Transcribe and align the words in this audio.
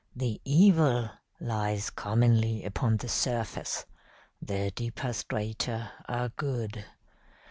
The 0.15 0.41
evil 0.43 1.11
lies 1.39 1.91
commonly 1.91 2.63
upon 2.65 2.97
the 2.97 3.07
surface. 3.07 3.85
The 4.41 4.71
deeper 4.71 5.13
strata 5.13 5.91
are 6.07 6.29
good. 6.29 6.85